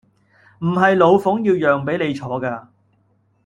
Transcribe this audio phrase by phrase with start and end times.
[0.61, 2.67] 唔係老奉要讓坐比你㗎